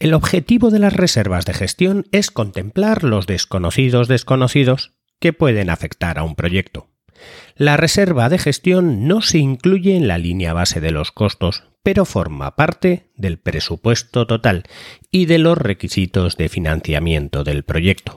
El 0.00 0.14
objetivo 0.14 0.70
de 0.70 0.78
las 0.78 0.94
reservas 0.94 1.44
de 1.44 1.52
gestión 1.52 2.06
es 2.10 2.30
contemplar 2.30 3.04
los 3.04 3.26
desconocidos 3.26 4.08
desconocidos 4.08 4.94
que 5.20 5.34
pueden 5.34 5.68
afectar 5.68 6.18
a 6.18 6.22
un 6.22 6.36
proyecto. 6.36 6.88
La 7.54 7.76
reserva 7.76 8.30
de 8.30 8.38
gestión 8.38 9.06
no 9.06 9.20
se 9.20 9.36
incluye 9.36 9.94
en 9.96 10.08
la 10.08 10.16
línea 10.16 10.54
base 10.54 10.80
de 10.80 10.90
los 10.90 11.12
costos, 11.12 11.64
pero 11.82 12.06
forma 12.06 12.56
parte 12.56 13.10
del 13.14 13.38
presupuesto 13.38 14.26
total 14.26 14.62
y 15.10 15.26
de 15.26 15.36
los 15.36 15.58
requisitos 15.58 16.38
de 16.38 16.48
financiamiento 16.48 17.44
del 17.44 17.62
proyecto. 17.62 18.16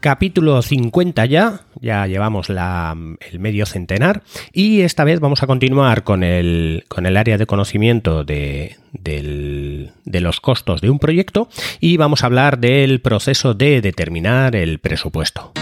Capítulo 0.00 0.62
50 0.62 1.26
ya, 1.26 1.62
ya 1.80 2.06
llevamos 2.06 2.50
el 2.50 3.38
medio 3.40 3.66
centenar 3.66 4.22
y 4.52 4.82
esta 4.82 5.02
vez 5.02 5.18
vamos 5.18 5.42
a 5.42 5.48
continuar 5.48 6.04
con 6.04 6.22
el, 6.22 6.84
con 6.86 7.04
el 7.04 7.16
área 7.16 7.36
de 7.36 7.46
conocimiento 7.46 8.22
de, 8.22 8.76
de 8.92 10.20
los 10.20 10.40
costos 10.40 10.80
de 10.80 10.90
un 10.90 11.00
proyecto 11.00 11.48
y 11.80 11.96
vamos 11.96 12.22
a 12.22 12.26
hablar 12.26 12.58
del 12.60 13.00
proceso 13.00 13.54
de 13.54 13.80
determinar 13.80 14.54
el 14.54 14.78
presupuesto. 14.78 15.52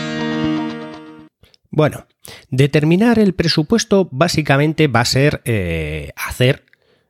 Bueno, 1.71 2.07
determinar 2.51 3.19
el 3.19 3.35
presupuesto 3.35 4.09
básicamente 4.11 4.89
va 4.89 5.01
a 5.01 5.05
ser 5.07 5.43
eh, 5.45 6.13
hacer 6.17 6.65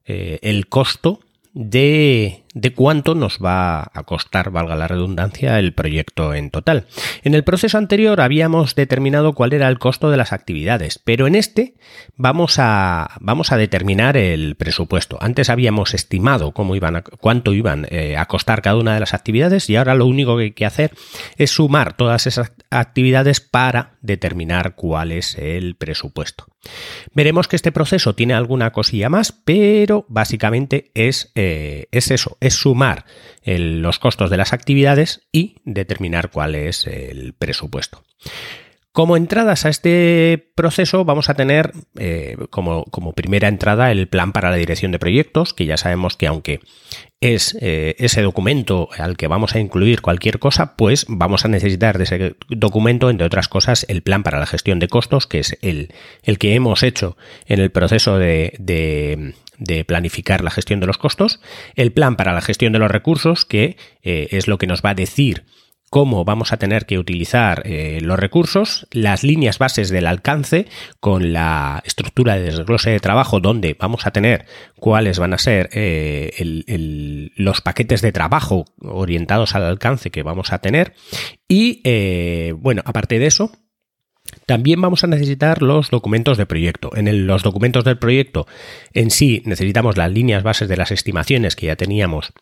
eh, 0.04 0.38
el 0.42 0.68
costo 0.68 1.20
de, 1.52 2.44
de, 2.56 2.72
cuánto 2.72 3.14
nos 3.14 3.38
va 3.38 3.90
a 3.92 4.02
costar, 4.04 4.50
valga 4.50 4.74
la 4.76 4.88
redundancia, 4.88 5.58
el 5.58 5.74
proyecto 5.74 6.34
en 6.34 6.50
total. 6.50 6.86
En 7.22 7.34
el 7.34 7.44
proceso 7.44 7.78
anterior 7.78 8.20
habíamos 8.20 8.74
determinado 8.74 9.34
cuál 9.34 9.52
era 9.52 9.68
el 9.68 9.78
costo 9.78 10.10
de 10.10 10.16
las 10.16 10.32
actividades, 10.32 10.98
pero 10.98 11.26
en 11.26 11.34
este 11.34 11.74
vamos 12.16 12.56
a, 12.58 13.16
vamos 13.20 13.52
a 13.52 13.56
determinar 13.56 14.16
el 14.16 14.56
presupuesto. 14.56 15.18
Antes 15.20 15.50
habíamos 15.50 15.94
estimado 15.94 16.52
cómo 16.52 16.74
iban 16.74 17.02
cuánto 17.20 17.52
iban 17.52 17.86
eh, 17.90 18.16
a 18.16 18.26
costar 18.26 18.62
cada 18.62 18.76
una 18.76 18.94
de 18.94 19.00
las 19.00 19.14
actividades 19.14 19.68
y 19.68 19.76
ahora 19.76 19.94
lo 19.94 20.06
único 20.06 20.36
que 20.36 20.44
hay 20.44 20.52
que 20.52 20.66
hacer 20.66 20.92
es 21.36 21.50
sumar 21.50 21.96
todas 21.96 22.26
esas 22.26 22.52
actividades 22.70 23.40
para 23.40 23.96
determinar 24.00 24.74
cuál 24.74 25.12
es 25.12 25.36
el 25.36 25.76
presupuesto. 25.76 26.46
Veremos 27.12 27.48
que 27.48 27.56
este 27.56 27.72
proceso 27.72 28.14
tiene 28.14 28.34
alguna 28.34 28.72
cosilla 28.72 29.08
más, 29.08 29.32
pero 29.32 30.04
básicamente 30.08 30.90
es, 30.94 31.30
eh, 31.34 31.86
es 31.92 32.10
eso, 32.10 32.36
sumar 32.50 33.04
los 33.44 33.98
costos 33.98 34.28
de 34.30 34.36
las 34.36 34.52
actividades 34.52 35.28
y 35.32 35.56
determinar 35.64 36.30
cuál 36.30 36.54
es 36.54 36.86
el 36.86 37.34
presupuesto. 37.34 38.02
Como 38.96 39.18
entradas 39.18 39.66
a 39.66 39.68
este 39.68 40.52
proceso 40.54 41.04
vamos 41.04 41.28
a 41.28 41.34
tener 41.34 41.74
eh, 41.98 42.38
como, 42.48 42.84
como, 42.84 43.12
primera 43.12 43.46
entrada 43.46 43.92
el 43.92 44.08
plan 44.08 44.32
para 44.32 44.48
la 44.48 44.56
dirección 44.56 44.90
de 44.90 44.98
proyectos, 44.98 45.52
que 45.52 45.66
ya 45.66 45.76
sabemos 45.76 46.16
que 46.16 46.26
aunque 46.26 46.60
es 47.20 47.58
eh, 47.60 47.94
ese 47.98 48.22
documento 48.22 48.88
al 48.96 49.18
que 49.18 49.26
vamos 49.26 49.54
a 49.54 49.58
incluir 49.58 50.00
cualquier 50.00 50.38
cosa, 50.38 50.76
pues 50.76 51.04
vamos 51.10 51.44
a 51.44 51.48
necesitar 51.48 51.98
de 51.98 52.04
ese 52.04 52.36
documento, 52.48 53.10
entre 53.10 53.26
otras 53.26 53.48
cosas, 53.48 53.84
el 53.90 54.00
plan 54.00 54.22
para 54.22 54.38
la 54.38 54.46
gestión 54.46 54.78
de 54.78 54.88
costos, 54.88 55.26
que 55.26 55.40
es 55.40 55.58
el, 55.60 55.92
el 56.22 56.38
que 56.38 56.54
hemos 56.54 56.82
hecho 56.82 57.18
en 57.44 57.60
el 57.60 57.70
proceso 57.70 58.16
de 58.18 59.34
planificar 59.86 60.42
la 60.42 60.50
gestión 60.50 60.80
de 60.80 60.86
los 60.86 60.98
costos, 60.98 61.40
el 61.74 61.92
plan 61.92 62.16
para 62.16 62.32
la 62.32 62.40
gestión 62.40 62.72
de 62.72 62.78
los 62.78 62.90
recursos, 62.90 63.44
que 63.44 63.76
eh, 64.02 64.28
es 64.30 64.48
lo 64.48 64.58
que 64.58 64.66
nos 64.66 64.82
va 64.82 64.90
a 64.90 64.94
decir 64.94 65.44
cómo 65.88 66.24
vamos 66.24 66.52
a 66.52 66.56
tener 66.56 66.84
que 66.84 66.98
utilizar 66.98 67.62
eh, 67.64 68.00
los 68.02 68.18
recursos, 68.18 68.88
las 68.90 69.22
líneas 69.22 69.58
bases 69.58 69.88
del 69.88 70.08
alcance 70.08 70.66
con 70.98 71.32
la 71.32 71.80
estructura 71.86 72.34
de 72.34 72.42
desglose 72.42 72.90
de 72.90 72.98
trabajo 72.98 73.38
donde 73.38 73.76
vamos 73.78 74.04
a 74.04 74.10
tener 74.10 74.46
cuáles 74.80 75.20
van 75.20 75.32
a 75.32 75.38
ser 75.38 75.68
eh, 75.72 76.32
los 77.36 77.60
paquetes 77.60 78.02
de 78.02 78.10
trabajo 78.10 78.64
orientados 78.80 79.54
al 79.54 79.62
alcance 79.62 80.10
que 80.10 80.24
vamos 80.24 80.52
a 80.52 80.58
tener. 80.58 80.94
Y 81.48 81.82
bueno, 82.52 82.82
aparte 82.84 83.20
de 83.20 83.26
eso, 83.26 83.52
también 84.46 84.80
vamos 84.80 85.02
a 85.04 85.08
necesitar 85.08 85.60
los 85.60 85.90
documentos 85.90 86.38
de 86.38 86.46
proyecto. 86.46 86.96
En 86.96 87.26
los 87.26 87.42
documentos 87.42 87.84
del 87.84 87.98
proyecto 87.98 88.46
en 88.92 89.10
sí 89.10 89.42
necesitamos 89.44 89.96
las 89.96 90.10
líneas 90.10 90.42
bases 90.42 90.68
de 90.68 90.76
las 90.76 90.92
estimaciones 90.92 91.56
que 91.56 91.66
ya 91.66 91.76
teníamos 91.76 92.32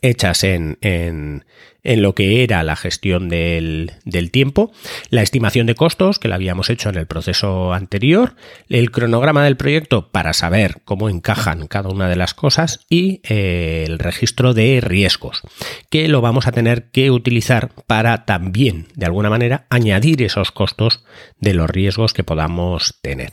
hechas 0.00 0.44
en, 0.44 0.78
en, 0.80 1.44
en, 1.82 2.02
lo 2.02 2.14
que 2.14 2.42
era 2.42 2.62
la 2.62 2.76
gestión 2.76 3.28
del, 3.28 3.92
del, 4.04 4.30
tiempo, 4.30 4.72
la 5.10 5.22
estimación 5.22 5.66
de 5.66 5.74
costos 5.74 6.18
que 6.18 6.28
la 6.28 6.36
habíamos 6.36 6.70
hecho 6.70 6.88
en 6.88 6.96
el 6.96 7.06
proceso 7.06 7.72
anterior, 7.72 8.34
el 8.68 8.90
cronograma 8.90 9.44
del 9.44 9.56
proyecto 9.56 10.08
para 10.10 10.32
saber 10.32 10.80
cómo 10.84 11.08
encajan 11.08 11.66
cada 11.66 11.88
una 11.88 12.08
de 12.08 12.16
las 12.16 12.34
cosas. 12.34 12.80
Y 12.88 13.20
eh, 13.28 13.84
el 13.86 13.98
registro 13.98 14.54
de 14.54 14.80
riesgos, 14.80 15.42
que 15.90 16.08
lo 16.08 16.20
vamos 16.20 16.46
a 16.46 16.52
tener 16.52 16.90
que 16.90 17.10
utilizar 17.10 17.70
para 17.86 18.24
también, 18.24 18.86
de 18.94 19.06
alguna 19.06 19.30
manera, 19.30 19.66
añadir 19.68 20.22
esos 20.22 20.52
costos 20.52 21.04
de 21.40 21.54
los 21.54 21.68
riesgos 21.68 22.12
que 22.12 22.24
podamos 22.24 22.98
tener. 23.02 23.30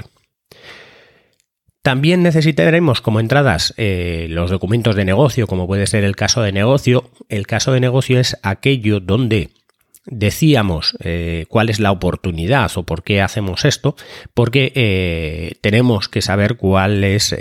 También 1.86 2.24
necesitaremos 2.24 3.00
como 3.00 3.20
entradas 3.20 3.76
eh, 3.78 4.26
los 4.32 4.50
documentos 4.50 4.96
de 4.96 5.06
negocio, 5.06 5.46
como 5.46 5.68
puede 5.68 5.86
ser 5.86 6.04
el 6.04 6.16
caso 6.16 6.42
de 6.42 6.52
negocio. 6.52 7.12
El 7.30 7.46
caso 7.46 7.74
de 7.74 7.80
negocio 7.80 8.20
es 8.20 8.38
aquello 8.42 9.00
donde 9.00 9.52
decíamos 10.08 10.98
eh, 11.04 11.46
cuál 11.48 11.70
es 11.70 11.80
la 11.80 11.92
oportunidad 11.92 12.72
o 12.76 12.82
por 12.88 13.04
qué 13.04 13.22
hacemos 13.22 13.66
esto, 13.66 13.96
porque 14.34 14.72
eh, 14.74 15.58
tenemos 15.62 16.10
que 16.10 16.24
saber 16.24 16.58
cuál 16.58 17.04
es 17.04 17.36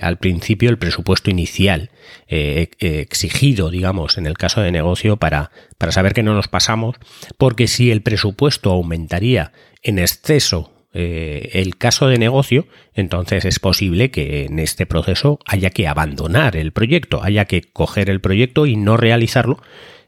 al 0.00 0.18
principio 0.18 0.70
el 0.70 0.78
presupuesto 0.78 1.30
inicial 1.30 1.90
exigido, 2.26 3.70
digamos, 3.70 4.18
en 4.18 4.26
el 4.26 4.36
caso 4.36 4.60
de 4.60 4.72
negocio 4.72 5.18
para, 5.18 5.52
para 5.78 5.92
saber 5.92 6.14
que 6.14 6.24
no 6.24 6.34
nos 6.34 6.48
pasamos, 6.48 6.96
porque 7.38 7.68
si 7.68 7.92
el 7.92 8.02
presupuesto 8.02 8.72
aumentaría 8.72 9.52
en 9.84 10.00
exceso 10.00 10.73
eh, 10.94 11.50
el 11.54 11.76
caso 11.76 12.08
de 12.08 12.18
negocio, 12.18 12.66
entonces 12.94 13.44
es 13.44 13.58
posible 13.58 14.10
que 14.10 14.44
en 14.44 14.58
este 14.58 14.86
proceso 14.86 15.38
haya 15.44 15.70
que 15.70 15.88
abandonar 15.88 16.56
el 16.56 16.72
proyecto, 16.72 17.22
haya 17.22 17.44
que 17.44 17.62
coger 17.62 18.08
el 18.08 18.20
proyecto 18.20 18.66
y 18.66 18.76
no 18.76 18.96
realizarlo, 18.96 19.60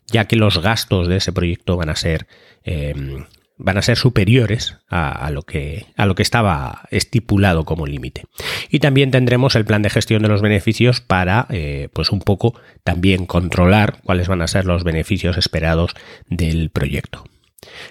ya 0.06 0.26
que 0.26 0.36
los 0.36 0.62
gastos 0.62 1.08
de 1.08 1.16
ese 1.16 1.32
proyecto 1.32 1.76
van 1.76 1.88
a 1.90 1.96
ser 1.96 2.26
em, 2.64 3.24
van 3.58 3.78
a 3.78 3.82
ser 3.82 3.96
superiores 3.96 4.76
a, 4.88 5.30
lo 5.30 5.42
que, 5.42 5.86
a 5.96 6.06
lo 6.06 6.14
que 6.14 6.22
estaba 6.22 6.82
estipulado 6.90 7.64
como 7.64 7.86
límite. 7.86 8.24
Y 8.70 8.80
también 8.80 9.10
tendremos 9.10 9.54
el 9.54 9.64
plan 9.64 9.82
de 9.82 9.90
gestión 9.90 10.22
de 10.22 10.28
los 10.28 10.42
beneficios 10.42 11.00
para, 11.00 11.46
eh, 11.50 11.88
pues 11.92 12.10
un 12.10 12.20
poco 12.20 12.58
también 12.84 13.26
controlar 13.26 13.98
cuáles 14.04 14.28
van 14.28 14.42
a 14.42 14.48
ser 14.48 14.66
los 14.66 14.84
beneficios 14.84 15.38
esperados 15.38 15.94
del 16.28 16.70
proyecto. 16.70 17.24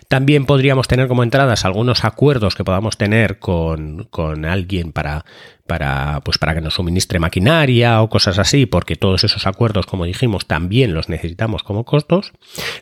También 0.08 0.46
podríamos 0.46 0.88
tener 0.88 1.08
como 1.08 1.24
entradas 1.24 1.66
algunos 1.66 2.06
acuerdos 2.06 2.56
que 2.56 2.64
podamos 2.64 2.98
tener 2.98 3.40
con, 3.40 4.08
con 4.10 4.46
alguien 4.46 4.92
para 4.92 5.26
para, 5.68 6.22
pues 6.24 6.38
para 6.38 6.54
que 6.54 6.62
nos 6.62 6.76
suministre 6.76 7.20
maquinaria 7.20 8.02
o 8.02 8.10
cosas 8.10 8.38
así, 8.38 8.66
porque 8.66 8.96
todos 8.96 9.24
esos 9.24 9.48
acuerdos, 9.48 9.86
como 9.86 10.06
dijimos, 10.06 10.46
también 10.46 10.94
los 10.94 11.10
necesitamos 11.10 11.64
como 11.64 11.86
costos, 11.86 12.34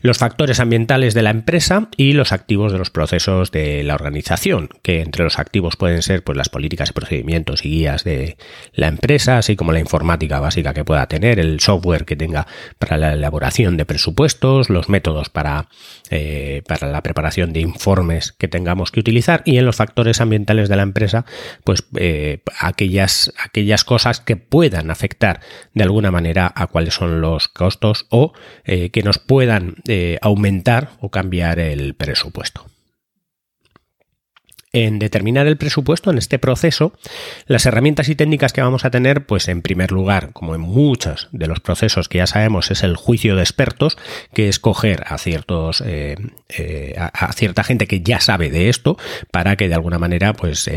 los 0.01 0.17
factores 0.17 0.59
ambientales 0.59 1.13
de 1.13 1.21
la 1.21 1.29
empresa 1.29 1.89
y 1.95 2.13
los 2.13 2.31
activos 2.31 2.71
de 2.71 2.77
los 2.77 2.89
procesos 2.89 3.51
de 3.51 3.83
la 3.83 3.95
organización, 3.95 4.69
que 4.81 5.01
entre 5.01 5.23
los 5.23 5.39
activos 5.39 5.77
pueden 5.77 6.01
ser 6.01 6.23
pues, 6.23 6.37
las 6.37 6.49
políticas 6.49 6.89
y 6.89 6.93
procedimientos 6.93 7.65
y 7.65 7.69
guías 7.69 8.03
de 8.03 8.37
la 8.73 8.87
empresa, 8.87 9.37
así 9.37 9.55
como 9.55 9.71
la 9.71 9.79
informática 9.79 10.39
básica 10.39 10.73
que 10.73 10.83
pueda 10.83 11.07
tener, 11.07 11.39
el 11.39 11.59
software 11.59 12.05
que 12.05 12.15
tenga 12.15 12.47
para 12.79 12.97
la 12.97 13.13
elaboración 13.13 13.77
de 13.77 13.85
presupuestos, 13.85 14.69
los 14.69 14.89
métodos 14.89 15.29
para, 15.29 15.69
eh, 16.09 16.63
para 16.67 16.91
la 16.91 17.01
preparación 17.01 17.53
de 17.53 17.61
informes 17.61 18.33
que 18.33 18.47
tengamos 18.47 18.91
que 18.91 18.99
utilizar 18.99 19.41
y 19.45 19.57
en 19.57 19.65
los 19.65 19.75
factores 19.75 20.19
ambientales 20.19 20.67
de 20.67 20.75
la 20.75 20.83
empresa, 20.83 21.25
pues 21.63 21.85
eh, 21.97 22.39
aquellas, 22.73 23.31
aquellas 23.43 23.83
cosas 23.83 24.19
que 24.19 24.35
puedan 24.35 24.91
afectar 24.91 25.39
de 25.73 25.83
alguna 25.83 26.11
manera 26.11 26.51
a 26.53 26.67
cuáles 26.67 26.95
son 26.95 27.21
los 27.21 27.47
costos 27.47 28.07
o 28.09 28.33
eh, 28.65 28.89
que 28.89 29.03
nos 29.03 29.19
puedan 29.19 29.75
eh, 29.87 30.17
aumentar 30.21 30.91
o 30.99 31.09
cambiar 31.09 31.59
el 31.59 31.93
presupuesto. 31.93 32.65
En 34.75 34.97
determinar 34.97 35.45
el 35.45 35.57
presupuesto 35.57 36.09
en 36.09 36.17
este 36.17 36.39
proceso, 36.39 36.93
las 37.45 37.67
herramientas 37.67 38.09
y 38.09 38.15
técnicas 38.15 38.53
que 38.53 38.61
vamos 38.63 38.85
a 38.85 38.89
tener, 38.89 39.27
pues 39.27 39.47
en 39.47 39.61
primer 39.61 39.91
lugar, 39.91 40.33
como 40.33 40.55
en 40.55 40.61
muchos 40.61 41.29
de 41.31 41.45
los 41.45 41.59
procesos 41.59 42.09
que 42.09 42.17
ya 42.17 42.25
sabemos, 42.25 42.71
es 42.71 42.81
el 42.81 42.95
juicio 42.95 43.35
de 43.35 43.43
expertos, 43.43 43.99
que 44.33 44.49
es 44.49 44.57
coger 44.57 45.03
a 45.05 45.19
ciertos 45.19 45.83
eh, 45.85 46.15
a, 46.97 47.33
cierta 47.33 47.63
gente 47.63 47.85
que 47.85 48.01
ya 48.01 48.19
sabe 48.19 48.49
de 48.49 48.69
esto 48.69 48.97
para 49.29 49.57
que 49.57 49.69
de 49.69 49.75
alguna 49.75 49.99
manera 49.99 50.33
pues 50.33 50.67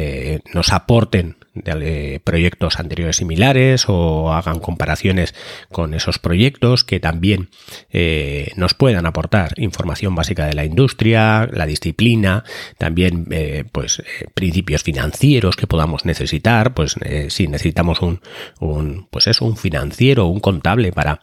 nos 0.52 0.74
aporten 0.74 1.36
de 1.64 2.20
proyectos 2.22 2.78
anteriores 2.78 3.16
similares 3.16 3.84
o 3.88 4.32
hagan 4.32 4.60
comparaciones 4.60 5.34
con 5.70 5.94
esos 5.94 6.18
proyectos 6.18 6.84
que 6.84 7.00
también 7.00 7.50
eh, 7.90 8.52
nos 8.56 8.74
puedan 8.74 9.06
aportar 9.06 9.54
información 9.58 10.14
básica 10.14 10.46
de 10.46 10.54
la 10.54 10.64
industria, 10.64 11.48
la 11.52 11.66
disciplina, 11.66 12.44
también 12.78 13.26
eh, 13.30 13.64
pues 13.70 14.00
eh, 14.00 14.28
principios 14.34 14.82
financieros 14.82 15.56
que 15.56 15.66
podamos 15.66 16.04
necesitar, 16.04 16.74
pues 16.74 16.96
si 17.28 17.48
necesitamos 17.48 18.00
un, 18.02 18.20
un 18.60 19.06
pues 19.10 19.26
eso, 19.26 19.44
un 19.44 19.56
financiero, 19.56 20.26
un 20.26 20.40
contable 20.40 20.92
para, 20.92 21.20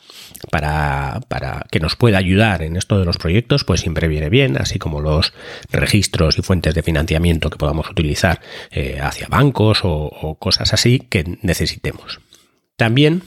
para, 0.52 1.22
para 1.28 1.66
que 1.72 1.80
nos 1.80 1.96
pueda 1.96 2.18
ayudar 2.18 2.64
en 2.64 2.76
esto 2.76 3.00
de 3.00 3.06
los 3.06 3.18
proyectos, 3.18 3.64
pues 3.64 3.82
siempre 3.82 4.08
viene 4.08 4.30
bien, 4.30 4.58
así 4.58 4.80
como 4.80 5.02
los 5.02 5.34
registros 5.72 6.38
y 6.38 6.42
fuentes 6.42 6.76
de 6.76 6.84
financiamiento 6.84 7.50
que 7.50 7.58
podamos 7.58 7.90
utilizar 7.90 8.42
hacia 9.02 9.28
bancos 9.28 9.82
o, 9.84 10.12
o 10.24 10.36
cosas 10.36 10.74
así 10.74 11.00
que 11.00 11.38
necesitemos. 11.42 12.20
También 12.78 13.24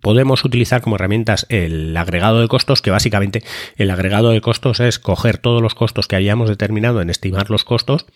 podemos 0.00 0.44
utilizar 0.44 0.80
como 0.80 0.96
herramientas 0.96 1.46
el 1.48 1.96
agregado 1.96 2.40
de 2.40 2.48
costos, 2.48 2.82
que 2.82 2.90
básicamente 2.90 3.42
el 3.76 3.90
agregado 3.90 4.30
de 4.30 4.40
costos 4.40 4.80
es 4.80 4.98
coger 4.98 5.38
todos 5.38 5.62
los 5.62 5.74
costos 5.74 6.08
que 6.08 6.16
hayamos 6.16 6.48
determinado 6.48 7.00
en 7.00 7.10
estimar 7.10 7.50
los 7.50 7.64
costos, 7.64 8.06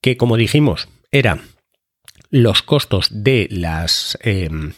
que 0.00 0.16
como 0.16 0.36
dijimos, 0.36 0.88
eran 1.10 1.42
los 2.30 2.62
costos 2.62 3.08
de 3.10 3.48
las... 3.50 4.18
Em, 4.22 4.72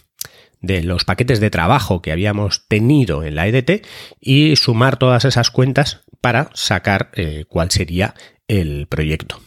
de 0.62 0.82
los 0.82 1.06
paquetes 1.06 1.40
de 1.40 1.48
trabajo 1.48 2.02
que 2.02 2.12
habíamos 2.12 2.68
tenido 2.68 3.24
en 3.24 3.34
la 3.34 3.48
EDT 3.48 3.82
y 4.20 4.56
sumar 4.56 4.98
todas 4.98 5.24
esas 5.24 5.50
cuentas 5.50 6.02
para 6.20 6.50
sacar 6.52 7.10
eh, 7.14 7.46
cuál 7.48 7.70
sería 7.70 8.14
el 8.46 8.86
proyecto. 8.86 9.40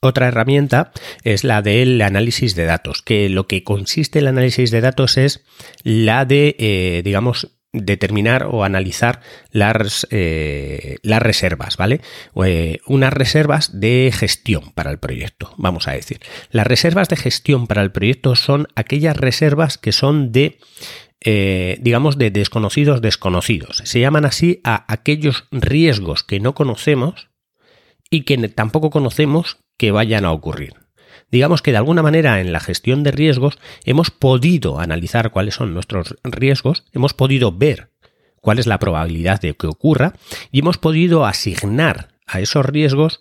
Otra 0.00 0.28
herramienta 0.28 0.92
es 1.24 1.42
la 1.44 1.62
del 1.62 2.00
análisis 2.02 2.54
de 2.54 2.64
datos, 2.64 3.02
que 3.02 3.28
lo 3.28 3.46
que 3.46 3.64
consiste 3.64 4.18
el 4.18 4.26
análisis 4.26 4.70
de 4.70 4.80
datos 4.80 5.16
es 5.16 5.44
la 5.82 6.24
de, 6.24 6.54
eh, 6.58 7.02
digamos, 7.04 7.56
determinar 7.72 8.46
o 8.50 8.64
analizar 8.64 9.20
las, 9.50 10.06
eh, 10.10 10.96
las 11.02 11.20
reservas, 11.20 11.76
¿vale? 11.76 12.00
Eh, 12.44 12.78
unas 12.86 13.12
reservas 13.12 13.80
de 13.80 14.10
gestión 14.14 14.72
para 14.72 14.90
el 14.90 14.98
proyecto, 14.98 15.54
vamos 15.56 15.88
a 15.88 15.92
decir. 15.92 16.20
Las 16.50 16.66
reservas 16.66 17.08
de 17.08 17.16
gestión 17.16 17.66
para 17.66 17.82
el 17.82 17.92
proyecto 17.92 18.34
son 18.34 18.68
aquellas 18.76 19.16
reservas 19.16 19.78
que 19.78 19.92
son 19.92 20.32
de, 20.32 20.58
digamos, 21.80 22.16
de 22.18 22.30
desconocidos 22.30 23.02
desconocidos. 23.02 23.82
Se 23.84 24.00
llaman 24.00 24.24
así 24.24 24.60
a 24.62 24.90
aquellos 24.90 25.48
riesgos 25.50 26.22
que 26.22 26.40
no 26.40 26.54
conocemos 26.54 27.28
y 28.10 28.22
que 28.22 28.36
tampoco 28.48 28.90
conocemos 28.90 29.58
que 29.76 29.90
vayan 29.90 30.24
a 30.24 30.32
ocurrir. 30.32 30.74
Digamos 31.30 31.62
que 31.62 31.72
de 31.72 31.78
alguna 31.78 32.02
manera 32.02 32.40
en 32.40 32.52
la 32.52 32.60
gestión 32.60 33.02
de 33.02 33.10
riesgos 33.10 33.58
hemos 33.84 34.10
podido 34.10 34.78
analizar 34.78 35.30
cuáles 35.30 35.54
son 35.54 35.74
nuestros 35.74 36.16
riesgos, 36.22 36.84
hemos 36.92 37.14
podido 37.14 37.52
ver 37.52 37.90
cuál 38.40 38.58
es 38.58 38.66
la 38.66 38.78
probabilidad 38.78 39.40
de 39.40 39.54
que 39.54 39.66
ocurra 39.66 40.14
y 40.52 40.60
hemos 40.60 40.78
podido 40.78 41.26
asignar 41.26 42.08
a 42.26 42.40
esos 42.40 42.64
riesgos 42.64 43.20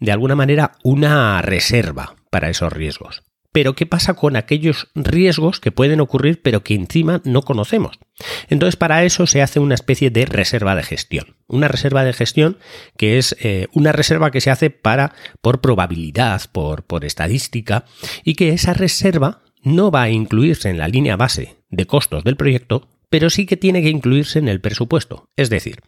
de 0.00 0.12
alguna 0.12 0.34
manera 0.34 0.72
una 0.82 1.40
reserva 1.42 2.16
para 2.30 2.50
esos 2.50 2.72
riesgos. 2.72 3.22
Pero 3.54 3.76
¿qué 3.76 3.86
pasa 3.86 4.14
con 4.14 4.34
aquellos 4.34 4.88
riesgos 4.96 5.60
que 5.60 5.70
pueden 5.70 6.00
ocurrir 6.00 6.42
pero 6.42 6.64
que 6.64 6.74
encima 6.74 7.22
no 7.22 7.42
conocemos? 7.42 8.00
Entonces 8.48 8.74
para 8.74 9.04
eso 9.04 9.28
se 9.28 9.42
hace 9.42 9.60
una 9.60 9.76
especie 9.76 10.10
de 10.10 10.26
reserva 10.26 10.74
de 10.74 10.82
gestión. 10.82 11.36
Una 11.46 11.68
reserva 11.68 12.02
de 12.02 12.12
gestión 12.12 12.58
que 12.96 13.16
es 13.16 13.36
eh, 13.38 13.68
una 13.72 13.92
reserva 13.92 14.32
que 14.32 14.40
se 14.40 14.50
hace 14.50 14.70
para 14.70 15.14
por 15.40 15.60
probabilidad, 15.60 16.42
por, 16.50 16.82
por 16.82 17.04
estadística 17.04 17.84
y 18.24 18.34
que 18.34 18.48
esa 18.48 18.74
reserva 18.74 19.42
no 19.62 19.92
va 19.92 20.02
a 20.02 20.10
incluirse 20.10 20.68
en 20.68 20.78
la 20.78 20.88
línea 20.88 21.14
base 21.14 21.54
de 21.70 21.86
costos 21.86 22.24
del 22.24 22.36
proyecto, 22.36 22.88
pero 23.08 23.30
sí 23.30 23.46
que 23.46 23.56
tiene 23.56 23.82
que 23.82 23.88
incluirse 23.88 24.40
en 24.40 24.48
el 24.48 24.60
presupuesto. 24.60 25.28
Es 25.36 25.48
decir, 25.48 25.78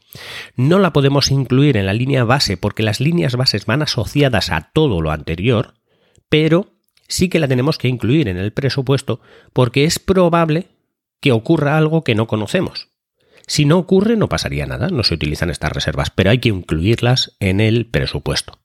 no 0.55 0.79
la 0.79 0.93
podemos 0.93 1.33
incluir 1.33 1.77
en 1.77 1.87
la 1.87 1.95
línea 1.95 2.23
base 2.23 2.57
porque 2.57 2.85
las 2.85 3.01
líneas 3.01 3.35
bases 3.35 3.67
van 3.67 3.83
asociadas 3.83 4.53
a 4.53 4.71
todo 4.73 5.01
lo 5.01 5.11
anterior, 5.11 5.75
pero 6.29 6.76
sí 7.09 7.29
que 7.29 7.39
la 7.39 7.49
tenemos 7.49 7.79
que 7.79 7.89
incluir 7.89 8.29
en 8.29 8.37
el 8.37 8.53
presupuesto 8.53 9.21
porque 9.53 9.85
es 9.85 9.99
probable 9.99 10.69
que 11.21 11.33
ocurra 11.33 11.77
algo 11.77 12.05
que 12.05 12.15
no 12.15 12.27
conocemos. 12.27 12.89
Si 13.47 13.65
no 13.65 13.79
ocurre, 13.79 14.17
no 14.17 14.29
pasaría 14.29 14.67
nada, 14.67 14.89
no 14.89 15.05
se 15.05 15.15
utilizan 15.15 15.51
estas 15.51 15.73
reservas, 15.73 16.11
pero 16.11 16.31
hay 16.31 16.39
que 16.39 16.49
incluirlas 16.49 17.37
en 17.39 17.61
el 17.61 17.87
presupuesto. 17.87 18.59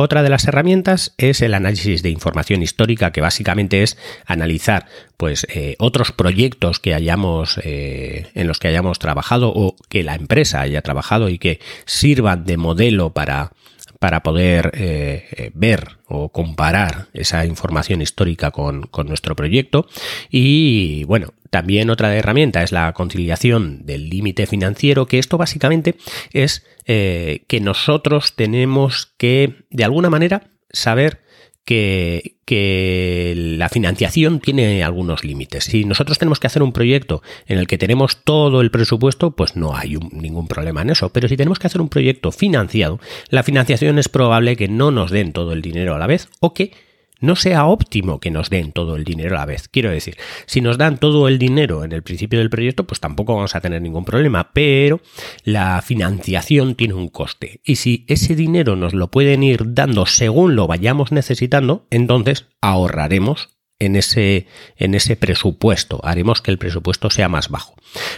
Otra 0.00 0.22
de 0.22 0.28
las 0.28 0.46
herramientas 0.46 1.12
es 1.18 1.42
el 1.42 1.54
análisis 1.54 2.04
de 2.04 2.10
información 2.10 2.62
histórica, 2.62 3.10
que 3.10 3.20
básicamente 3.20 3.82
es 3.82 3.98
analizar 4.26 4.86
pues, 5.16 5.44
eh, 5.52 5.74
otros 5.80 6.12
proyectos 6.12 6.78
que 6.78 6.94
hayamos, 6.94 7.58
eh, 7.64 8.28
en 8.34 8.46
los 8.46 8.60
que 8.60 8.68
hayamos 8.68 9.00
trabajado 9.00 9.52
o 9.52 9.74
que 9.88 10.04
la 10.04 10.14
empresa 10.14 10.60
haya 10.60 10.82
trabajado 10.82 11.28
y 11.28 11.38
que 11.38 11.58
sirvan 11.84 12.44
de 12.44 12.56
modelo 12.56 13.12
para, 13.12 13.50
para 13.98 14.22
poder 14.22 14.72
eh, 14.74 15.26
eh, 15.32 15.50
ver 15.54 15.98
o 16.06 16.30
comparar 16.30 17.08
esa 17.12 17.44
información 17.44 18.00
histórica 18.00 18.50
con, 18.50 18.88
nuestro 19.06 19.34
proyecto. 19.34 19.86
Y 20.30 21.04
bueno, 21.04 21.34
también 21.50 21.90
otra 21.90 22.14
herramienta 22.14 22.62
es 22.62 22.72
la 22.72 22.92
conciliación 22.92 23.84
del 23.86 24.08
límite 24.08 24.46
financiero, 24.46 25.06
que 25.06 25.18
esto 25.18 25.38
básicamente 25.38 25.96
es 26.32 26.64
eh, 26.86 27.44
que 27.48 27.60
nosotros 27.60 28.36
tenemos 28.36 29.12
que, 29.18 29.64
de 29.70 29.84
alguna 29.84 30.10
manera, 30.10 30.50
saber 30.70 31.22
que, 31.68 33.34
la 33.36 33.68
financiación 33.68 34.40
tiene 34.40 34.82
algunos 34.82 35.22
límites. 35.22 35.64
Si 35.64 35.84
nosotros 35.84 36.18
tenemos 36.18 36.40
que 36.40 36.46
hacer 36.46 36.62
un 36.62 36.72
proyecto 36.72 37.22
en 37.46 37.58
el 37.58 37.66
que 37.66 37.76
tenemos 37.76 38.24
todo 38.24 38.62
el 38.62 38.70
presupuesto, 38.70 39.32
pues 39.32 39.54
no 39.54 39.76
hay 39.76 39.98
ningún 40.12 40.48
problema 40.48 40.80
en 40.80 40.90
eso. 40.90 41.10
Pero 41.10 41.28
si 41.28 41.36
tenemos 41.36 41.58
que 41.58 41.66
hacer 41.66 41.82
un 41.82 41.90
proyecto 41.90 42.32
financiado, 42.32 43.00
la 43.28 43.42
financiación 43.42 43.98
es 43.98 44.08
probable 44.08 44.56
que 44.56 44.68
no 44.68 44.90
nos 44.90 45.10
den 45.10 45.32
todo 45.32 45.52
el 45.52 45.60
dinero 45.60 45.94
a 45.94 45.98
la 45.98 46.06
vez 46.06 46.28
o 46.40 46.54
que 46.54 46.72
no 47.20 47.36
sea 47.36 47.66
óptimo 47.66 48.20
que 48.20 48.30
nos 48.30 48.50
den 48.50 48.72
todo 48.72 48.96
el 48.96 49.04
dinero 49.04 49.36
a 49.36 49.40
la 49.40 49.46
vez. 49.46 49.68
Quiero 49.68 49.90
decir, 49.90 50.16
si 50.46 50.60
nos 50.60 50.78
dan 50.78 50.98
todo 50.98 51.28
el 51.28 51.38
dinero 51.38 51.84
en 51.84 51.92
el 51.92 52.02
principio 52.02 52.38
del 52.38 52.50
proyecto, 52.50 52.86
pues 52.86 53.00
tampoco 53.00 53.34
vamos 53.34 53.54
a 53.54 53.60
tener 53.60 53.82
ningún 53.82 54.04
problema, 54.04 54.52
pero 54.52 55.00
la 55.44 55.82
financiación 55.82 56.74
tiene 56.74 56.94
un 56.94 57.08
coste. 57.08 57.60
Y 57.64 57.76
si 57.76 58.04
ese 58.08 58.34
dinero 58.34 58.76
nos 58.76 58.94
lo 58.94 59.10
pueden 59.10 59.42
ir 59.42 59.74
dando 59.74 60.06
según 60.06 60.56
lo 60.56 60.66
vayamos 60.66 61.12
necesitando, 61.12 61.86
entonces 61.90 62.46
ahorraremos 62.60 63.50
en 63.78 63.96
ese, 63.96 64.46
en 64.76 64.94
ese 64.94 65.16
presupuesto. 65.16 66.00
Haremos 66.02 66.42
que 66.42 66.50
el 66.50 66.58
presupuesto 66.58 67.10
sea 67.10 67.28
más 67.28 67.48
bajo. 67.48 67.74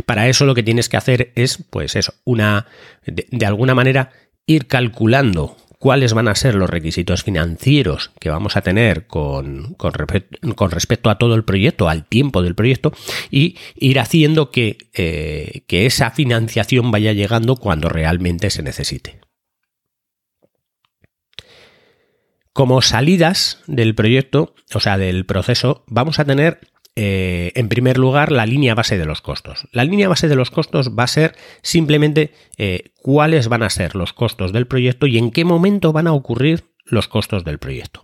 Para 0.07 0.29
eso 0.29 0.47
lo 0.47 0.55
que 0.55 0.63
tienes 0.63 0.89
que 0.89 0.97
hacer 0.97 1.33
es, 1.35 1.63
pues 1.71 1.97
eso, 1.97 2.15
una, 2.25 2.67
de 3.07 3.47
alguna 3.47 3.75
manera, 3.75 4.11
ir 4.47 4.67
calculando 4.67 5.57
cuáles 5.81 6.13
van 6.13 6.29
a 6.29 6.35
ser 6.35 6.55
los 6.57 6.69
requisitos 6.69 7.25
financieros 7.25 8.11
que 8.21 8.29
vamos 8.29 8.57
a 8.57 8.61
tener 8.61 9.07
con, 9.07 9.75
con, 9.75 10.71
respecto 10.71 11.09
a 11.09 11.17
todo 11.17 11.35
el 11.35 11.43
proyecto, 11.43 11.89
al 11.89 12.05
tiempo 12.05 12.43
del 12.43 12.55
proyecto, 12.55 12.93
y 13.31 13.57
ir 13.77 13.99
haciendo 13.99 14.51
que, 14.51 14.77
eh, 14.93 15.63
que 15.67 15.87
esa 15.87 16.11
financiación 16.11 16.91
vaya 16.91 17.15
llegando 17.15 17.57
cuando 17.57 17.89
realmente 17.89 18.51
se 18.51 18.63
necesite. 18.63 19.21
Como 22.53 22.83
salidas 22.83 23.63
del 23.67 23.95
proyecto, 23.95 24.55
o 24.75 24.81
sea, 24.81 24.99
del 24.99 25.25
proceso, 25.25 25.85
vamos 25.87 26.19
a 26.19 26.27
tener 26.27 26.61
eh, 27.03 27.53
en 27.55 27.71
primer 27.71 27.97
lugar, 27.97 28.31
la 28.31 28.45
línea 28.45 28.75
base 28.75 28.99
de 28.99 29.07
los 29.07 29.23
costos. 29.23 29.67
La 29.73 29.85
línea 29.85 30.11
base 30.11 30.29
de 30.29 30.37
los 30.37 30.51
costos 30.51 30.91
va 30.91 31.05
a 31.05 31.07
ser 31.07 31.35
simplemente 31.63 32.35
eh, 32.59 32.93
cuáles 33.01 33.49
van 33.49 33.63
a 33.63 33.71
ser 33.71 33.95
los 33.95 34.13
costos 34.13 34.53
del 34.53 34.67
proyecto 34.67 35.07
y 35.07 35.17
en 35.17 35.31
qué 35.31 35.47
momento 35.47 35.95
van 35.95 36.09
a 36.09 36.13
ocurrir 36.13 36.65
los 36.85 37.09
costos 37.09 37.43
del 37.43 37.59
proyecto. 37.59 38.03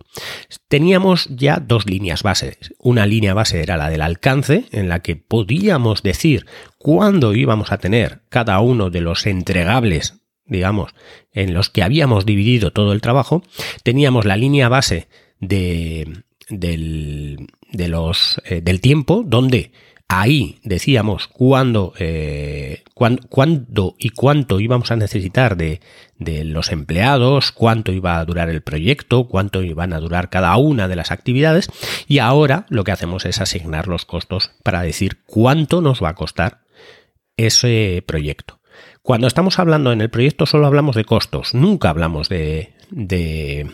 Teníamos 0.67 1.27
ya 1.29 1.57
dos 1.59 1.85
líneas 1.85 2.23
bases. 2.23 2.57
Una 2.79 3.05
línea 3.05 3.35
base 3.35 3.61
era 3.61 3.77
la 3.77 3.91
del 3.91 4.01
alcance, 4.01 4.65
en 4.71 4.89
la 4.89 5.03
que 5.03 5.15
podíamos 5.15 6.01
decir 6.01 6.47
cuándo 6.79 7.35
íbamos 7.35 7.71
a 7.71 7.77
tener 7.77 8.21
cada 8.29 8.59
uno 8.61 8.89
de 8.89 9.01
los 9.01 9.27
entregables 9.27 10.15
digamos, 10.49 10.95
en 11.33 11.53
los 11.53 11.69
que 11.69 11.83
habíamos 11.83 12.25
dividido 12.25 12.71
todo 12.71 12.93
el 12.93 13.01
trabajo, 13.01 13.43
teníamos 13.83 14.23
la 14.23 14.37
línea 14.37 14.69
base 14.69 15.09
de, 15.41 16.23
del, 16.49 17.47
de 17.71 17.87
los, 17.87 18.41
eh, 18.45 18.61
del 18.61 18.81
tiempo, 18.81 19.23
donde 19.25 19.71
ahí 20.07 20.59
decíamos 20.63 21.27
cuándo, 21.27 21.93
eh, 21.99 22.83
cuándo, 22.93 23.95
y 23.99 24.09
cuánto 24.09 24.59
íbamos 24.59 24.91
a 24.91 24.95
necesitar 24.95 25.57
de, 25.57 25.81
de, 26.17 26.45
los 26.45 26.71
empleados, 26.71 27.51
cuánto 27.51 27.91
iba 27.91 28.17
a 28.17 28.25
durar 28.25 28.49
el 28.49 28.61
proyecto, 28.61 29.27
cuánto 29.27 29.61
iban 29.63 29.93
a 29.93 29.99
durar 29.99 30.29
cada 30.29 30.55
una 30.57 30.87
de 30.87 30.95
las 30.95 31.11
actividades 31.11 31.69
y 32.07 32.19
ahora 32.19 32.65
lo 32.69 32.83
que 32.83 32.91
hacemos 32.91 33.25
es 33.25 33.41
asignar 33.41 33.87
los 33.87 34.05
costos 34.05 34.51
para 34.63 34.81
decir 34.81 35.19
cuánto 35.25 35.81
nos 35.81 36.01
va 36.01 36.09
a 36.09 36.15
costar 36.15 36.61
ese 37.35 38.03
proyecto. 38.05 38.59
Cuando 39.01 39.27
estamos 39.27 39.59
hablando 39.59 39.91
en 39.91 40.01
el 40.01 40.09
proyecto 40.09 40.45
solo 40.45 40.67
hablamos 40.67 40.95
de 40.95 41.05
costos, 41.05 41.53
nunca 41.53 41.89
hablamos 41.89 42.29
de, 42.29 42.73
de 42.89 43.69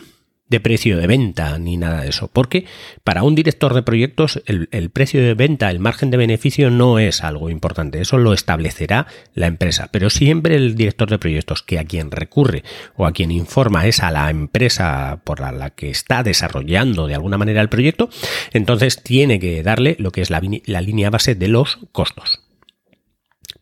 de 0.54 0.60
precio 0.60 0.96
de 0.96 1.08
venta 1.08 1.58
ni 1.58 1.76
nada 1.76 2.02
de 2.02 2.10
eso. 2.10 2.28
Porque 2.28 2.64
para 3.02 3.24
un 3.24 3.34
director 3.34 3.74
de 3.74 3.82
proyectos 3.82 4.40
el, 4.46 4.90
precio 4.90 5.20
de 5.20 5.34
venta, 5.34 5.68
el 5.68 5.80
margen 5.80 6.12
de 6.12 6.16
beneficio 6.16 6.70
no 6.70 7.00
es 7.00 7.24
algo 7.24 7.50
importante. 7.50 8.00
Eso 8.00 8.18
lo 8.18 8.32
establecerá 8.32 9.08
la 9.34 9.48
empresa. 9.48 9.88
Pero 9.90 10.10
siempre 10.10 10.54
el 10.54 10.76
director 10.76 11.10
de 11.10 11.18
proyectos 11.18 11.64
que 11.64 11.80
a 11.80 11.84
quien 11.84 12.12
recurre 12.12 12.62
o 12.94 13.04
a 13.04 13.12
quien 13.12 13.32
informa 13.32 13.86
es 13.86 14.00
a 14.00 14.12
la 14.12 14.30
empresa 14.30 15.20
por 15.24 15.40
la, 15.40 15.70
que 15.70 15.90
está 15.90 16.22
desarrollando 16.22 17.08
de 17.08 17.14
alguna 17.14 17.36
manera 17.36 17.60
el 17.60 17.68
proyecto, 17.68 18.08
entonces 18.52 19.02
tiene 19.02 19.40
que 19.40 19.64
darle 19.64 19.96
lo 19.98 20.12
que 20.12 20.20
es 20.20 20.30
la, 20.30 20.40
la 20.66 20.80
línea 20.80 21.10
base 21.10 21.34
de 21.34 21.48
los 21.48 21.78
costos. 21.90 22.40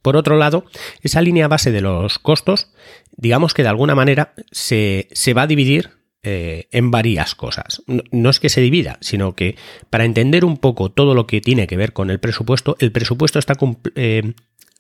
Por 0.02 0.16
otro 0.16 0.36
lado, 0.36 0.66
esa 1.00 1.22
línea 1.22 1.48
base 1.48 1.70
de 1.70 1.80
los 1.80 2.18
costos, 2.18 2.68
digamos 3.16 3.54
que 3.54 3.62
de 3.62 3.70
alguna 3.70 3.94
manera 3.94 4.34
se, 4.50 5.08
se 5.12 5.32
va 5.32 5.42
a 5.42 5.46
dividir 5.46 6.01
eh, 6.24 6.68
en 6.70 6.92
varias 6.92 7.34
cosas. 7.34 7.82
No, 7.88 8.30
es 8.30 8.38
que 8.38 8.48
se 8.48 8.60
divida, 8.60 8.96
sino 9.00 9.34
que 9.34 9.56
para 9.90 10.04
entender 10.04 10.44
un 10.44 10.56
poco 10.56 10.88
todo 10.88 11.14
lo 11.14 11.26
que 11.26 11.40
tiene 11.40 11.66
que 11.66 11.76
ver 11.76 11.92
con 11.92 12.10
el 12.10 12.20
presupuesto, 12.20 12.76
el 12.78 12.92
presupuesto 12.92 13.40
está 13.40 13.54
eh, 13.96 14.34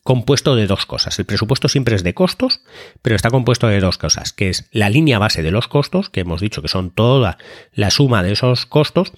compuesto 0.04 0.54
de 0.54 0.68
dos 0.68 0.86
cosas. 0.86 1.18
El 1.18 1.24
presupuesto 1.24 1.66
siempre 1.66 1.96
es 1.96 2.04
de 2.04 2.14
costos, 2.14 2.60
pero 3.02 3.16
está 3.16 3.28
compuesto 3.28 3.66
de 3.66 3.80
dos 3.80 3.98
cosas, 3.98 4.32
que 4.32 4.50
es 4.50 4.68
la 4.70 4.88
línea 4.88 5.18
base 5.18 5.42
de 5.42 5.50
los 5.50 5.66
costos, 5.66 6.10
que 6.10 6.20
hemos 6.20 6.40
dicho 6.40 6.62
que 6.62 6.68
son 6.68 6.92
toda 6.92 7.38
la 7.72 7.90
suma 7.90 8.22
de 8.22 8.30
esos 8.34 8.64
costos, 8.64 9.12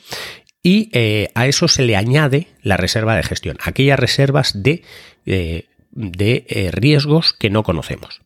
y 0.62 0.88
eh, 0.94 1.28
a 1.34 1.46
eso 1.46 1.68
se 1.68 1.82
le 1.82 1.94
añade 1.94 2.48
la 2.62 2.78
reserva 2.78 3.16
de 3.16 3.22
gestión, 3.22 3.58
aquellas 3.60 3.98
reservas 3.98 4.62
de, 4.62 4.82
de 5.26 6.70
riesgos 6.72 7.34
que 7.34 7.50
no 7.50 7.64
conocemos. 7.64 8.22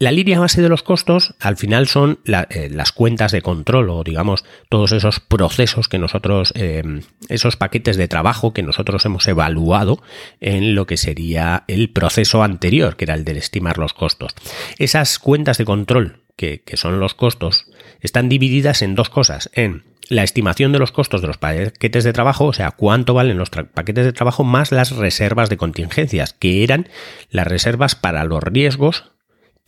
La 0.00 0.12
línea 0.12 0.38
base 0.38 0.62
de 0.62 0.68
los 0.68 0.84
costos 0.84 1.34
al 1.40 1.56
final 1.56 1.88
son 1.88 2.20
eh, 2.24 2.68
las 2.70 2.92
cuentas 2.92 3.32
de 3.32 3.42
control 3.42 3.90
o 3.90 4.04
digamos 4.04 4.44
todos 4.68 4.92
esos 4.92 5.18
procesos 5.18 5.88
que 5.88 5.98
nosotros, 5.98 6.52
eh, 6.54 7.02
esos 7.28 7.56
paquetes 7.56 7.96
de 7.96 8.06
trabajo 8.06 8.52
que 8.52 8.62
nosotros 8.62 9.04
hemos 9.06 9.26
evaluado 9.26 10.00
en 10.40 10.76
lo 10.76 10.86
que 10.86 10.96
sería 10.96 11.64
el 11.66 11.90
proceso 11.90 12.44
anterior, 12.44 12.94
que 12.94 13.06
era 13.06 13.14
el 13.14 13.24
de 13.24 13.38
estimar 13.38 13.78
los 13.78 13.92
costos. 13.92 14.36
Esas 14.78 15.18
cuentas 15.18 15.58
de 15.58 15.64
control, 15.64 16.20
que, 16.36 16.62
que 16.64 16.76
son 16.76 17.00
los 17.00 17.14
costos, 17.14 17.66
están 18.00 18.28
divididas 18.28 18.82
en 18.82 18.94
dos 18.94 19.10
cosas, 19.10 19.50
en 19.52 19.82
la 20.08 20.22
estimación 20.22 20.70
de 20.70 20.78
los 20.78 20.92
costos 20.92 21.22
de 21.22 21.26
los 21.26 21.38
paquetes 21.38 22.04
de 22.04 22.12
trabajo, 22.12 22.44
o 22.44 22.52
sea, 22.52 22.70
cuánto 22.70 23.14
valen 23.14 23.36
los 23.36 23.50
paquetes 23.50 24.04
de 24.04 24.12
trabajo 24.12 24.44
más 24.44 24.70
las 24.70 24.92
reservas 24.92 25.50
de 25.50 25.56
contingencias, 25.56 26.34
que 26.34 26.62
eran 26.62 26.88
las 27.30 27.48
reservas 27.48 27.96
para 27.96 28.22
los 28.22 28.44
riesgos 28.44 29.10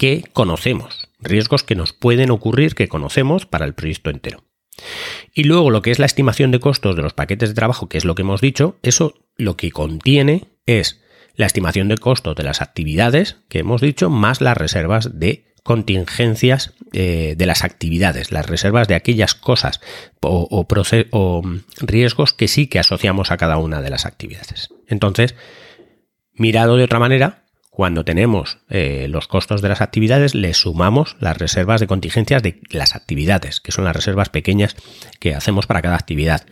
que 0.01 0.25
conocemos, 0.33 1.11
riesgos 1.19 1.63
que 1.63 1.75
nos 1.75 1.93
pueden 1.93 2.31
ocurrir 2.31 2.75
que 2.75 2.89
conocemos 2.89 3.45
para 3.45 3.67
el 3.67 3.75
proyecto 3.75 4.09
entero. 4.09 4.45
Y 5.35 5.45
luego 5.45 5.69
lo 5.69 5.83
que 5.83 5.91
es 5.91 5.99
la 5.99 6.07
estimación 6.07 6.51
de 6.53 6.59
costos 6.59 6.97
de 6.97 7.03
los 7.03 7.13
paquetes 7.13 7.51
de 7.51 7.55
trabajo, 7.55 7.91
que 7.91 7.99
es 7.99 8.07
lo 8.07 8.15
que 8.15 8.23
hemos 8.23 8.41
dicho, 8.41 8.79
eso 8.83 9.13
lo 9.37 9.59
que 9.59 9.71
contiene 9.71 10.47
es 10.65 11.03
la 11.35 11.45
estimación 11.45 11.89
de 11.89 11.99
costos 11.99 12.35
de 12.35 12.45
las 12.45 12.63
actividades 12.63 13.37
que 13.51 13.59
hemos 13.59 13.83
dicho, 13.83 14.09
más 14.09 14.41
las 14.41 14.57
reservas 14.57 15.21
de 15.21 15.53
contingencias 15.65 16.73
eh, 16.95 17.35
de 17.37 17.45
las 17.45 17.63
actividades, 17.63 18.33
las 18.33 18.47
reservas 18.47 18.89
de 18.89 18.95
aquellas 18.95 19.35
cosas 19.35 19.83
o, 20.23 20.49
o, 21.11 21.43
riesgos 21.83 22.33
que 22.33 22.49
sí 22.49 22.69
que 22.69 22.79
asociamos 22.79 23.31
a 23.31 23.37
cada 23.37 23.59
una 23.59 23.83
de 23.83 23.91
las 23.91 24.07
actividades. 24.07 24.71
Entonces, 24.87 25.35
mirado 26.33 26.79
de 26.79 26.85
otra 26.85 26.99
manera, 26.99 27.45
cuando 27.71 28.05
tenemos 28.05 28.59
eh, 28.69 29.07
los 29.09 29.29
costos 29.29 29.63
de 29.63 29.69
las 29.69 29.81
actividades, 29.81 30.35
le 30.35 30.53
sumamos 30.55 31.17
las 31.21 31.39
reservas 31.39 31.81
de 31.81 31.87
contingencias 31.87 32.43
de 32.43 32.61
las 32.71 32.97
actividades, 32.97 33.61
que 33.61 33.73
son 33.73 33.85
las 33.85 33.95
reservas 33.95 34.29
pequeñas 34.29 34.77
que 35.21 35.35
hacemos 35.35 35.67
para 35.67 35.81
cada 35.81 35.95
actividad. 35.95 36.47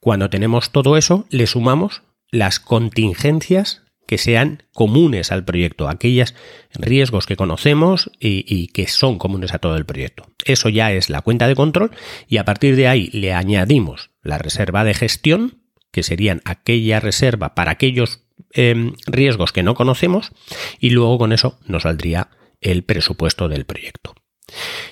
Cuando 0.00 0.28
tenemos 0.28 0.72
todo 0.72 0.96
eso, 0.96 1.26
le 1.30 1.46
sumamos 1.46 2.02
las 2.30 2.58
contingencias 2.58 3.82
que 4.06 4.18
sean 4.18 4.64
comunes 4.72 5.32
al 5.32 5.44
proyecto, 5.44 5.88
aquellos 5.88 6.34
riesgos 6.74 7.24
que 7.26 7.36
conocemos 7.36 8.10
y, 8.18 8.44
y, 8.46 8.66
que 8.66 8.86
son 8.86 9.18
comunes 9.18 9.54
a 9.54 9.60
todo 9.60 9.76
el 9.76 9.86
proyecto. 9.86 10.26
Eso 10.44 10.68
ya 10.68 10.92
es 10.92 11.08
la 11.08 11.22
cuenta 11.22 11.48
de 11.48 11.54
control 11.54 11.92
y 12.28 12.36
a 12.36 12.44
partir 12.44 12.76
de 12.76 12.88
ahí 12.88 13.08
le 13.12 13.32
añadimos 13.32 14.10
la 14.22 14.36
reserva 14.36 14.84
de 14.84 14.92
gestión, 14.92 15.62
que 15.90 16.02
serían 16.02 16.42
aquella 16.44 17.00
reserva 17.00 17.54
para 17.54 17.70
aquellos 17.70 18.23
Em, 18.56 18.92
riesgos 19.06 19.52
que 19.52 19.64
no 19.64 19.74
conocemos 19.74 20.30
y 20.78 20.90
luego 20.90 21.18
con 21.18 21.32
eso 21.32 21.58
nos 21.66 21.82
saldría 21.82 22.30
el 22.60 22.84
presupuesto 22.84 23.48
del 23.48 23.64
proyecto. 23.64 24.14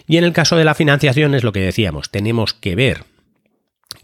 Y 0.09 0.17
en 0.17 0.25
el 0.25 0.33
caso 0.33 0.57
de 0.57 0.65
la 0.65 0.75
financiación 0.75 1.37
es 1.37 1.45
lo 1.45 1.53
que 1.53 1.61
decíamos, 1.61 2.11
tenemos 2.11 2.55
que 2.55 2.75
ver 2.75 3.05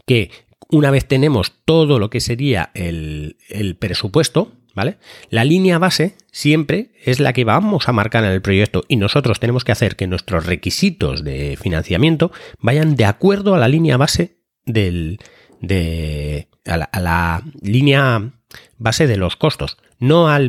que 0.06 0.30
una 0.70 0.92
vez 0.92 1.08
tenemos 1.08 1.54
todo 1.64 1.98
lo 1.98 2.08
que 2.08 2.20
sería 2.20 2.70
el, 2.74 3.36
el 3.48 3.74
presupuesto, 3.74 4.52
¿vale? 4.76 4.98
La 5.28 5.44
línea 5.44 5.78
base 5.78 6.14
siempre 6.30 6.92
es 7.04 7.18
la 7.18 7.32
que 7.32 7.44
vamos 7.44 7.88
a 7.88 7.92
marcar 7.92 8.22
en 8.24 8.30
el 8.30 8.42
proyecto 8.42 8.84
y 8.86 8.94
nosotros 8.94 9.40
tenemos 9.40 9.64
que 9.64 9.72
hacer 9.72 9.96
que 9.96 10.06
nuestros 10.06 10.46
requisitos 10.46 11.24
de 11.24 11.58
financiamiento 11.60 12.30
vayan 12.60 12.94
de 12.94 13.06
acuerdo 13.06 13.56
a 13.56 13.58
la 13.58 13.66
línea 13.66 13.96
base 13.96 14.38
del, 14.66 15.18
de, 15.60 16.48
a 16.64 17.00
la 17.00 17.42
línea 17.60 18.37
base 18.76 19.06
de 19.06 19.16
los 19.16 19.36
costos, 19.36 19.78
no 19.98 20.28
a 20.28 20.40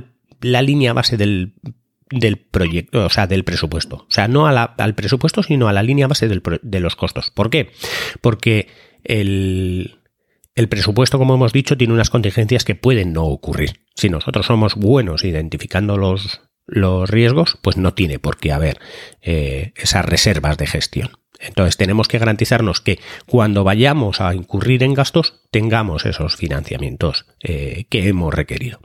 la 0.41 0.61
línea 0.61 0.93
base 0.93 1.17
del, 1.17 1.53
del 2.09 2.37
proyecto, 2.37 3.05
o 3.05 3.09
sea, 3.09 3.27
del 3.27 3.43
presupuesto. 3.43 4.05
O 4.07 4.11
sea, 4.11 4.27
no 4.27 4.47
al 4.47 4.95
presupuesto, 4.95 5.43
sino 5.43 5.67
a 5.67 5.73
la 5.73 5.83
línea 5.83 6.07
base 6.07 6.27
de 6.27 6.79
los 6.79 6.95
costos. 6.95 7.31
¿Por 7.31 7.49
qué? 7.49 7.71
Porque 8.21 8.67
el, 9.03 9.99
el 10.55 10.67
presupuesto, 10.67 11.17
como 11.17 11.35
hemos 11.35 11.53
dicho, 11.53 11.77
tiene 11.77 11.93
unas 11.93 12.09
contingencias 12.09 12.65
que 12.65 12.75
pueden 12.75 13.13
no 13.13 13.23
ocurrir. 13.25 13.81
Si 13.95 14.09
nosotros 14.09 14.45
somos 14.45 14.75
buenos 14.75 15.23
identificando 15.23 15.97
los, 15.97 16.41
los 16.65 17.09
riesgos, 17.09 17.57
pues 17.61 17.77
no 17.77 17.93
tiene 17.93 18.19
por 18.19 18.37
qué 18.37 18.51
haber 18.51 18.79
eh, 19.21 19.73
esas 19.75 20.05
reservas 20.05 20.57
de 20.57 20.67
gestión. 20.67 21.11
Entonces 21.39 21.77
tenemos 21.77 22.07
que 22.07 22.19
garantizarnos 22.19 22.81
que 22.81 22.99
cuando 23.25 23.63
vayamos 23.63 24.21
a 24.21 24.33
incurrir 24.33 24.83
en 24.83 24.93
gastos 24.93 25.41
tengamos 25.51 26.05
esos 26.05 26.35
financiamientos 26.35 27.25
eh, 27.41 27.85
que 27.89 28.07
hemos 28.07 28.33
requerido. 28.33 28.79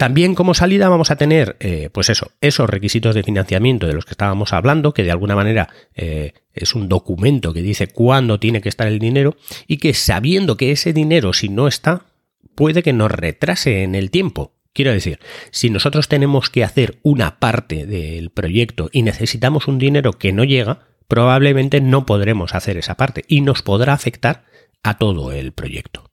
También 0.00 0.34
como 0.34 0.54
salida 0.54 0.88
vamos 0.88 1.10
a 1.10 1.16
tener, 1.16 1.56
eh, 1.60 1.90
pues 1.92 2.08
eso, 2.08 2.30
esos 2.40 2.70
requisitos 2.70 3.14
de 3.14 3.22
financiamiento 3.22 3.86
de 3.86 3.92
los 3.92 4.06
que 4.06 4.12
estábamos 4.12 4.54
hablando, 4.54 4.94
que 4.94 5.02
de 5.02 5.10
alguna 5.10 5.36
manera 5.36 5.68
eh, 5.94 6.32
es 6.54 6.74
un 6.74 6.88
documento 6.88 7.52
que 7.52 7.60
dice 7.60 7.88
cuándo 7.88 8.40
tiene 8.40 8.62
que 8.62 8.70
estar 8.70 8.86
el 8.86 8.98
dinero 8.98 9.36
y 9.66 9.76
que 9.76 9.92
sabiendo 9.92 10.56
que 10.56 10.70
ese 10.70 10.94
dinero 10.94 11.34
si 11.34 11.50
no 11.50 11.68
está, 11.68 12.06
puede 12.54 12.82
que 12.82 12.94
nos 12.94 13.10
retrase 13.10 13.82
en 13.82 13.94
el 13.94 14.10
tiempo. 14.10 14.54
Quiero 14.72 14.90
decir, 14.90 15.18
si 15.50 15.68
nosotros 15.68 16.08
tenemos 16.08 16.48
que 16.48 16.64
hacer 16.64 16.98
una 17.02 17.38
parte 17.38 17.84
del 17.84 18.30
proyecto 18.30 18.88
y 18.92 19.02
necesitamos 19.02 19.68
un 19.68 19.78
dinero 19.78 20.14
que 20.14 20.32
no 20.32 20.44
llega, 20.44 20.86
probablemente 21.10 21.82
no 21.82 22.06
podremos 22.06 22.54
hacer 22.54 22.78
esa 22.78 22.96
parte 22.96 23.24
y 23.28 23.42
nos 23.42 23.60
podrá 23.60 23.92
afectar 23.92 24.44
a 24.82 24.96
todo 24.96 25.32
el 25.32 25.52
proyecto. 25.52 26.10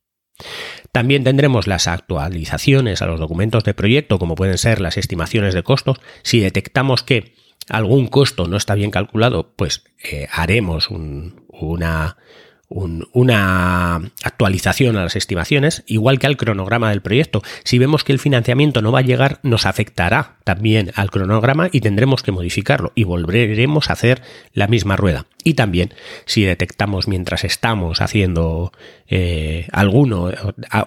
También 0.91 1.23
tendremos 1.23 1.67
las 1.67 1.87
actualizaciones 1.87 3.01
a 3.01 3.05
los 3.05 3.19
documentos 3.19 3.63
de 3.63 3.73
proyecto, 3.73 4.19
como 4.19 4.35
pueden 4.35 4.57
ser 4.57 4.81
las 4.81 4.97
estimaciones 4.97 5.53
de 5.53 5.63
costos. 5.63 5.99
Si 6.23 6.39
detectamos 6.39 7.03
que 7.03 7.35
algún 7.69 8.07
costo 8.07 8.47
no 8.47 8.57
está 8.57 8.75
bien 8.75 8.91
calculado, 8.91 9.53
pues 9.55 9.83
eh, 10.03 10.27
haremos 10.31 10.89
una, 10.89 12.17
una 12.69 13.95
actualización 14.23 14.97
a 14.97 15.03
las 15.03 15.15
estimaciones, 15.15 15.83
igual 15.87 16.19
que 16.19 16.27
al 16.27 16.35
cronograma 16.35 16.89
del 16.89 17.01
proyecto. 17.01 17.41
Si 17.63 17.79
vemos 17.79 18.03
que 18.03 18.11
el 18.11 18.19
financiamiento 18.19 18.81
no 18.81 18.91
va 18.91 18.99
a 18.99 19.03
llegar, 19.03 19.39
nos 19.43 19.65
afectará 19.65 20.37
también 20.43 20.91
al 20.95 21.09
cronograma 21.09 21.69
y 21.71 21.79
tendremos 21.79 22.23
que 22.23 22.33
modificarlo 22.33 22.91
y 22.93 23.05
volveremos 23.05 23.89
a 23.89 23.93
hacer 23.93 24.21
la 24.53 24.67
misma 24.67 24.97
rueda. 24.97 25.27
Y 25.43 25.53
también 25.53 25.93
si 26.25 26.43
detectamos 26.43 27.07
mientras 27.07 27.45
estamos 27.45 28.01
haciendo 28.01 28.73
eh, 29.07 29.67
alguno 29.71 30.29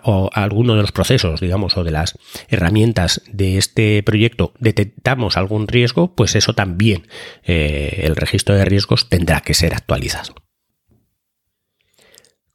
o, 0.02 0.30
alguno 0.34 0.74
de 0.74 0.82
los 0.82 0.92
procesos, 0.92 1.40
digamos, 1.40 1.78
o 1.78 1.84
de 1.84 1.92
las 1.92 2.18
herramientas 2.48 3.22
de 3.32 3.56
este 3.56 4.02
proyecto, 4.02 4.52
detectamos 4.58 5.38
algún 5.38 5.66
riesgo, 5.66 6.14
pues 6.14 6.34
eso 6.34 6.52
también 6.54 7.06
eh, 7.44 8.02
el 8.04 8.16
registro 8.16 8.54
de 8.54 8.66
riesgos 8.66 9.08
tendrá 9.08 9.40
que 9.40 9.54
ser 9.54 9.72
actualizado. 9.72 10.34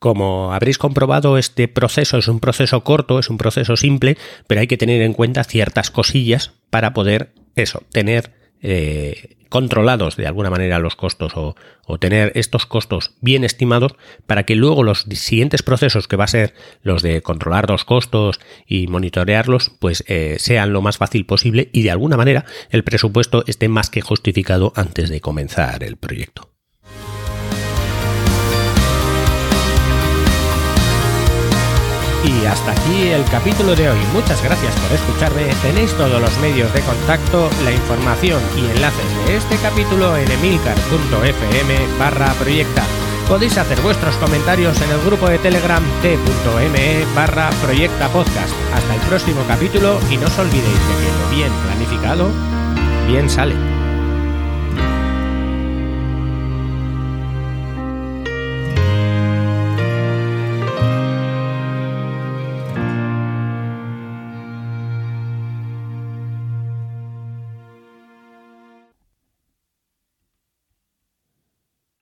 Como 0.05 0.53
habréis 0.53 0.77
comprobado, 0.77 1.39
este 1.39 1.67
proceso 1.67 2.19
es 2.19 2.27
un 2.27 2.39
proceso 2.39 2.83
corto, 2.83 3.17
es 3.17 3.31
un 3.31 3.39
proceso 3.39 3.75
simple, 3.75 4.19
pero 4.45 4.61
hay 4.61 4.67
que 4.67 4.77
tener 4.77 5.01
en 5.01 5.13
cuenta 5.13 5.43
ciertas 5.43 5.89
cosillas 5.89 6.51
para 6.69 6.93
poder 6.93 7.33
eso, 7.55 7.81
tener 7.91 8.31
eh, 8.61 9.35
controlados 9.49 10.15
de 10.15 10.27
alguna 10.27 10.51
manera 10.51 10.77
los 10.77 10.95
costos 10.95 11.33
o, 11.35 11.55
tener 11.97 12.31
estos 12.35 12.67
costos 12.67 13.15
bien 13.21 13.43
estimados 13.43 13.95
para 14.27 14.43
que 14.43 14.55
luego 14.55 14.83
los 14.83 15.07
siguientes 15.09 15.63
procesos 15.63 16.07
que 16.07 16.17
va 16.17 16.25
a 16.25 16.27
ser 16.27 16.53
los 16.83 17.01
de 17.01 17.23
controlar 17.23 17.67
los 17.67 17.83
costos 17.83 18.39
y 18.67 18.85
monitorearlos 18.85 19.71
pues 19.79 20.03
eh, 20.05 20.35
sean 20.37 20.71
lo 20.71 20.83
más 20.83 20.97
fácil 20.97 21.25
posible 21.25 21.71
y 21.73 21.81
de 21.81 21.89
alguna 21.89 22.15
manera 22.15 22.45
el 22.69 22.83
presupuesto 22.83 23.43
esté 23.47 23.69
más 23.69 23.89
que 23.89 24.01
justificado 24.01 24.71
antes 24.75 25.09
de 25.09 25.19
comenzar 25.19 25.83
el 25.83 25.97
proyecto. 25.97 26.54
Y 32.25 32.45
hasta 32.45 32.71
aquí 32.71 33.09
el 33.09 33.23
capítulo 33.25 33.75
de 33.75 33.89
hoy. 33.89 33.99
Muchas 34.13 34.41
gracias 34.43 34.73
por 34.75 34.91
escucharme. 34.91 35.45
Tenéis 35.61 35.93
todos 35.93 36.19
los 36.19 36.37
medios 36.39 36.73
de 36.73 36.81
contacto, 36.81 37.49
la 37.63 37.71
información 37.71 38.41
y 38.57 38.65
enlaces 38.71 39.27
de 39.27 39.37
este 39.37 39.57
capítulo 39.57 40.17
en 40.17 40.31
emilcar.fm 40.31 41.97
barra 41.99 42.33
proyecta. 42.33 42.83
Podéis 43.27 43.57
hacer 43.57 43.79
vuestros 43.81 44.15
comentarios 44.17 44.79
en 44.81 44.91
el 44.91 45.01
grupo 45.01 45.27
de 45.29 45.39
Telegram 45.39 45.83
t.me 46.01 47.05
barra 47.15 47.49
proyecta 47.61 48.07
podcast. 48.09 48.53
Hasta 48.73 48.95
el 48.95 49.01
próximo 49.01 49.41
capítulo 49.47 49.99
y 50.11 50.17
no 50.17 50.25
os 50.25 50.39
olvidéis 50.39 50.63
de 50.63 50.95
que 51.01 51.11
lo 51.19 51.29
bien 51.35 51.51
planificado, 51.63 52.29
bien 53.07 53.29
sale. 53.29 53.74